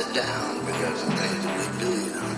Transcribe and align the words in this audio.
it 0.00 0.14
down 0.14 0.64
because 0.64 1.02
of 1.02 1.08
things 1.14 1.44
that 1.44 1.56
we 1.58 1.64
do, 1.78 1.90
you 2.04 2.12
know. 2.14 2.34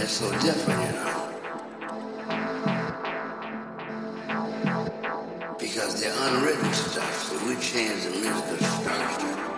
It's 0.00 0.12
so 0.12 0.30
different, 0.40 0.80
you 0.84 0.92
know. 0.92 1.20
Because 5.58 5.92
the 6.02 6.08
unwritten 6.26 6.72
stuff, 6.74 7.14
so 7.22 7.34
we 7.46 7.54
change 7.56 8.04
the 8.04 8.10
musical 8.10 8.58
structure. 8.66 9.53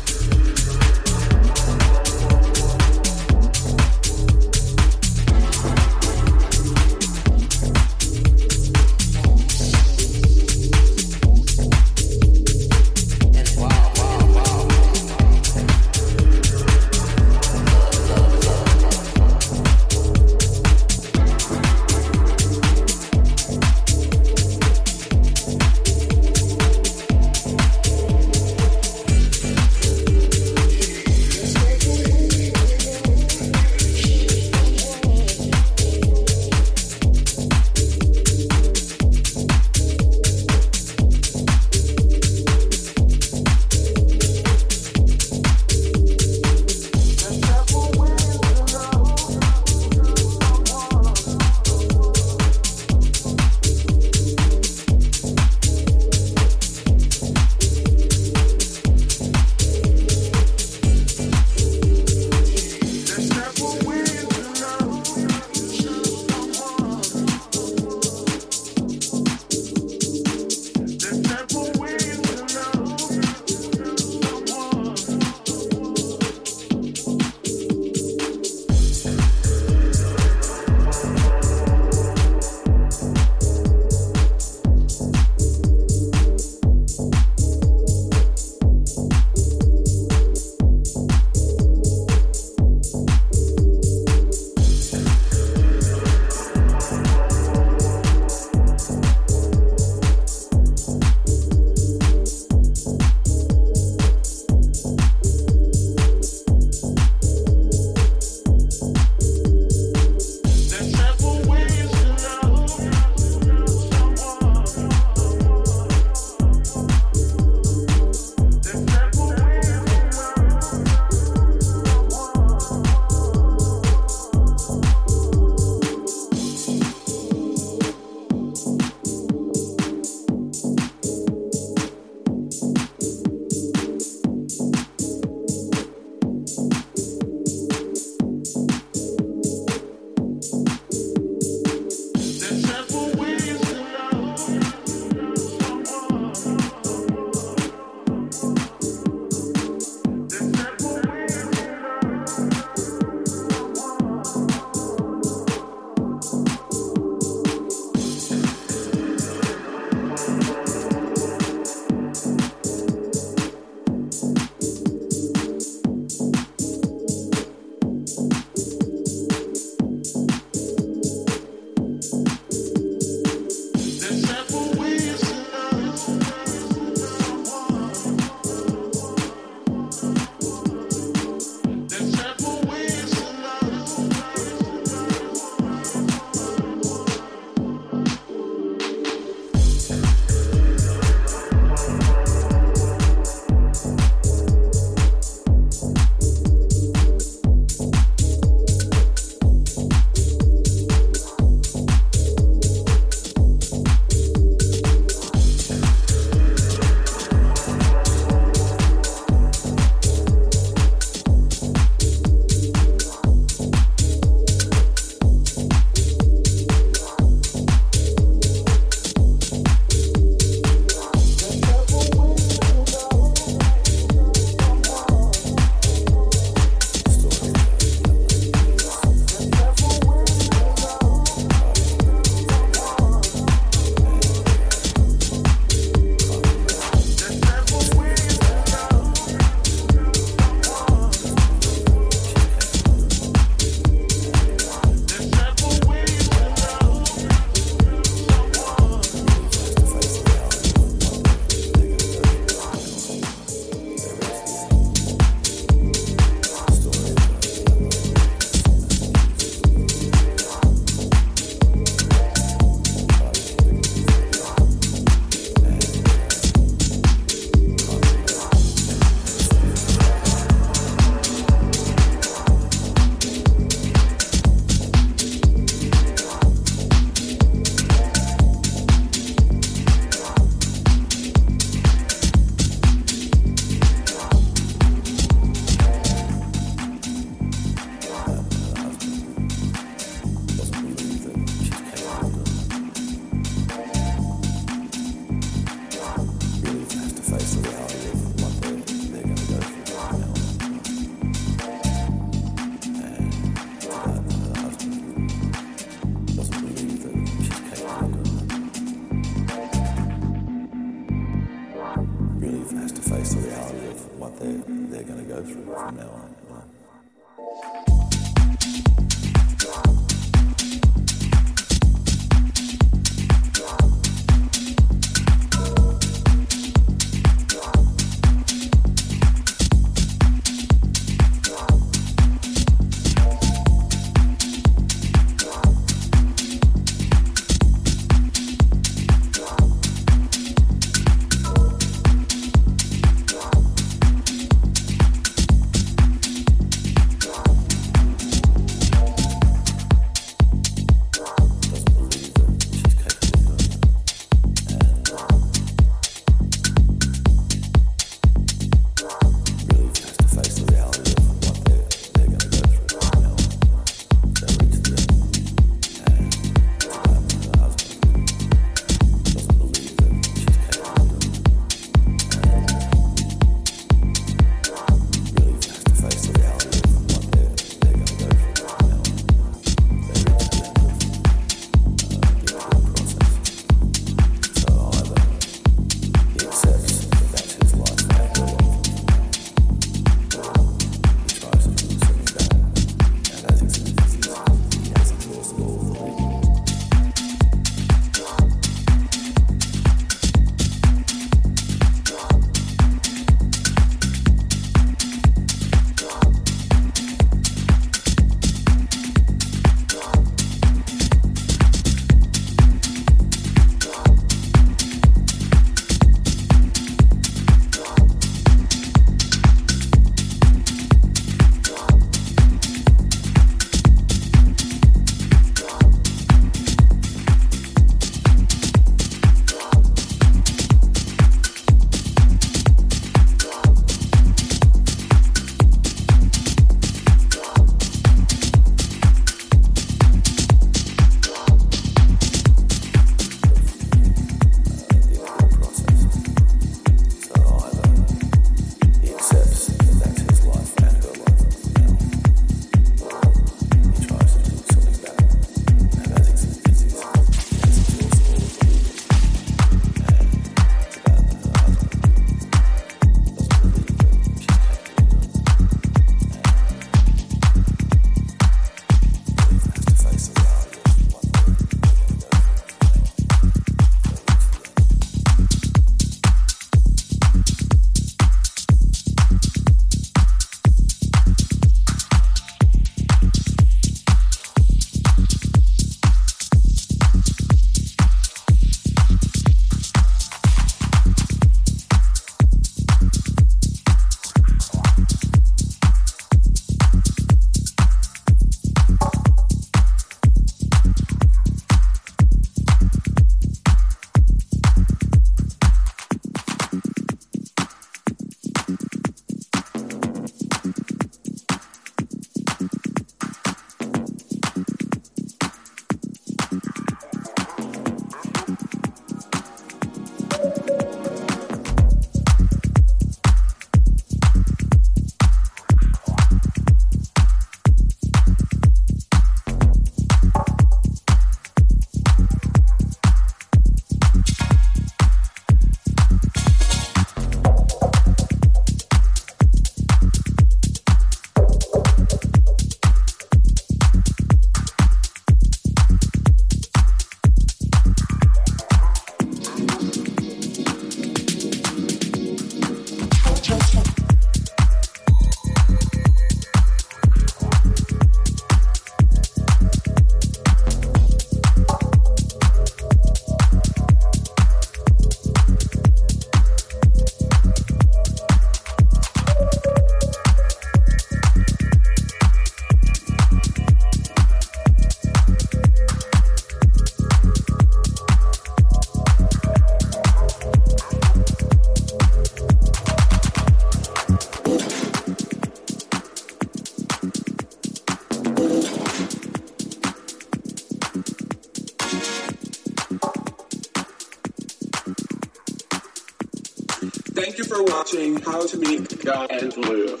How 598.32 598.46
to 598.46 598.56
Meet 598.56 599.04
God 599.04 599.30
and 599.30 599.54
Live. 599.58 600.00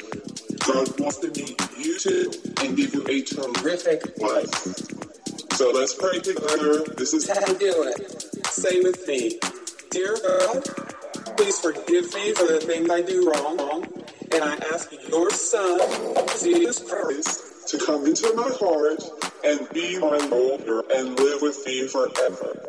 God 0.64 0.98
wants 0.98 1.18
to 1.18 1.28
meet 1.36 1.60
you 1.76 1.98
too 1.98 2.32
and 2.62 2.74
give 2.74 2.94
you 2.94 3.04
a 3.06 3.20
terrific 3.20 4.18
life. 4.18 5.52
So 5.52 5.70
let's 5.70 5.92
pray 5.92 6.18
together. 6.18 6.82
This 6.96 7.12
is 7.12 7.28
how 7.28 7.40
to 7.40 7.52
do 7.58 7.92
it. 7.94 8.46
Say 8.46 8.80
with 8.80 9.06
me, 9.06 9.38
Dear 9.90 10.16
God, 10.16 10.64
please 11.36 11.60
forgive 11.60 12.14
me 12.14 12.32
for 12.32 12.46
the 12.46 12.62
things 12.64 12.88
I 12.88 13.02
do 13.02 13.30
wrong, 13.30 13.84
and 14.32 14.42
I 14.42 14.54
ask 14.72 14.90
your 15.10 15.30
Son, 15.30 15.78
Jesus 16.40 16.78
Christ, 16.90 17.68
to 17.68 17.84
come 17.84 18.06
into 18.06 18.32
my 18.34 18.50
heart 18.58 19.02
and 19.44 19.68
be 19.74 19.98
my 19.98 20.16
Lord 20.16 20.90
and 20.90 21.18
live 21.20 21.42
with 21.42 21.66
me 21.66 21.86
forever. 21.86 22.62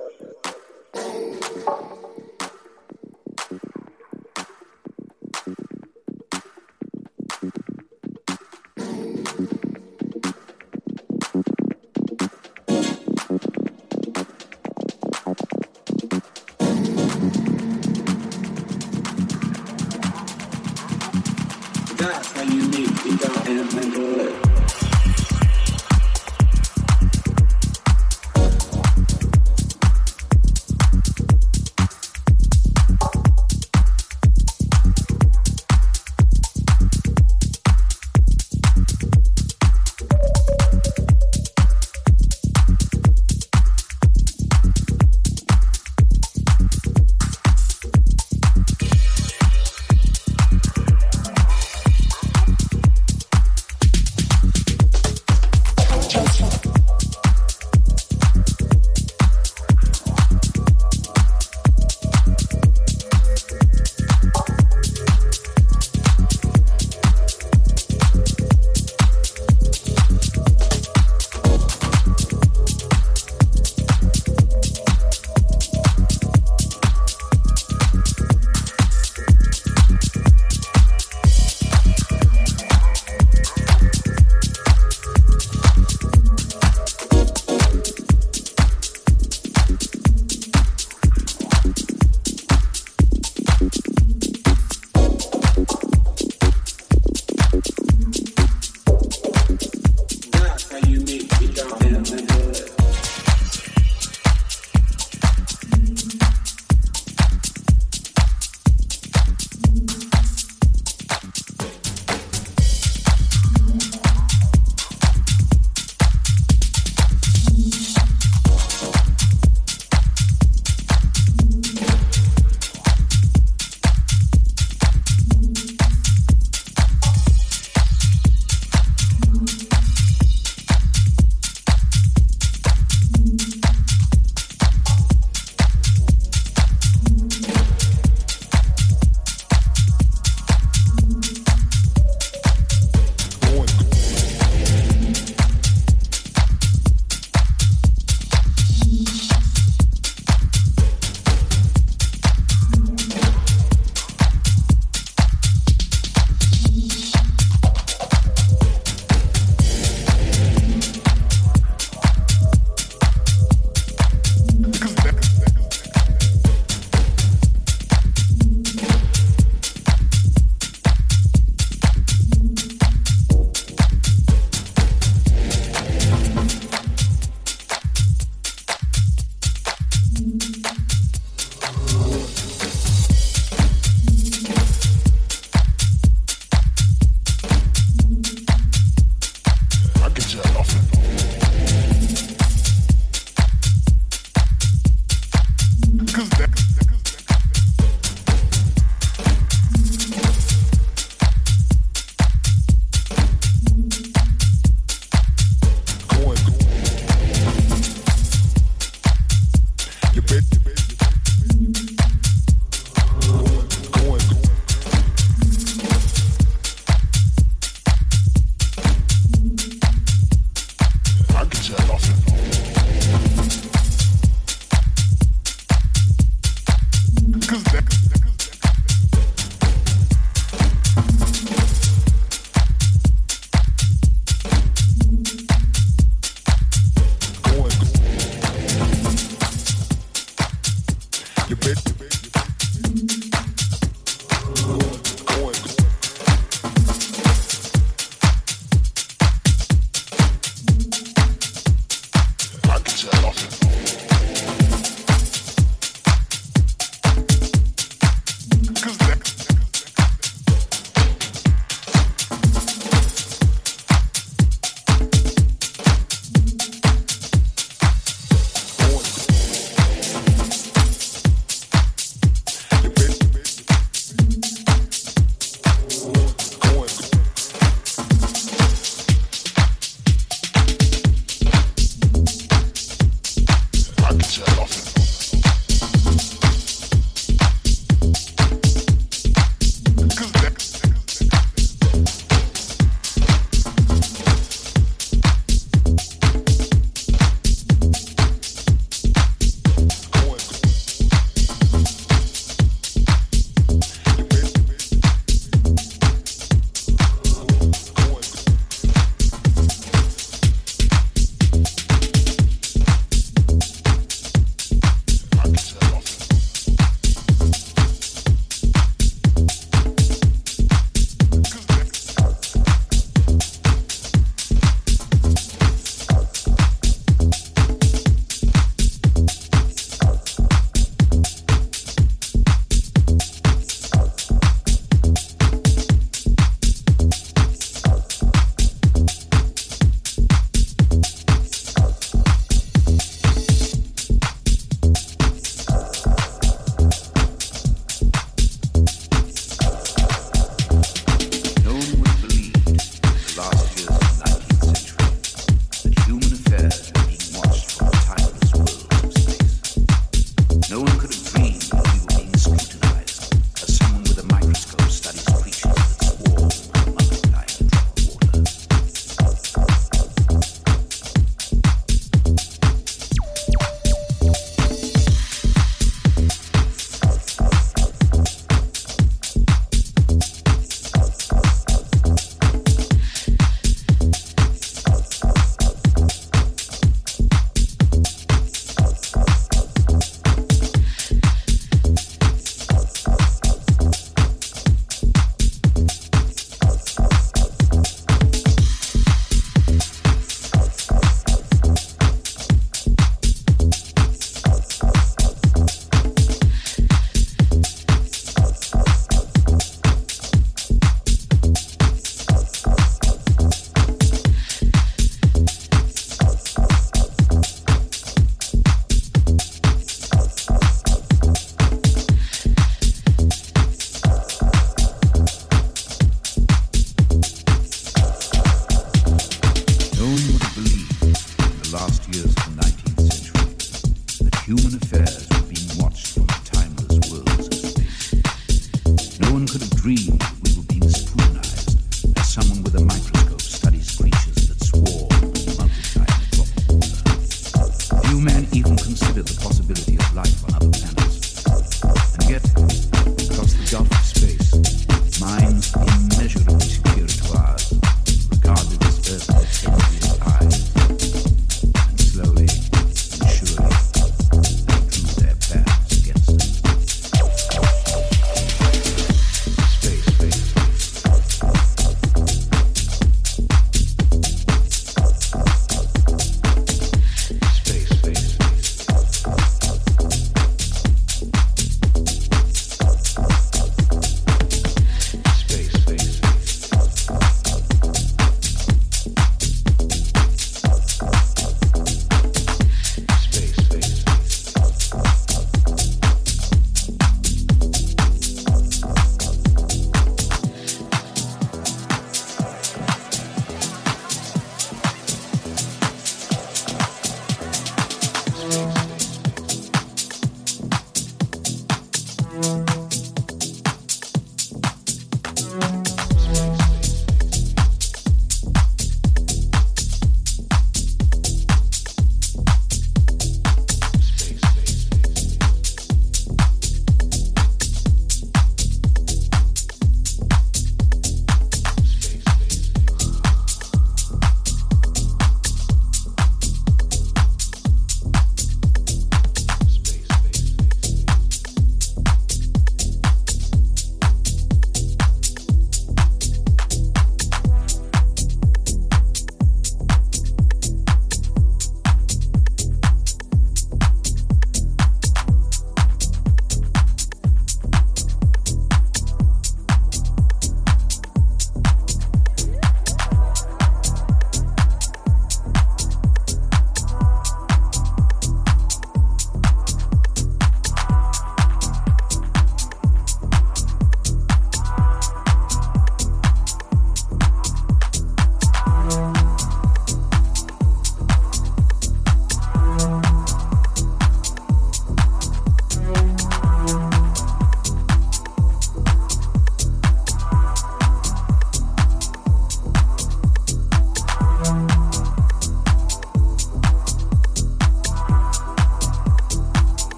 one 439.43 439.59
could 439.59 439.69
dream 439.75 440.42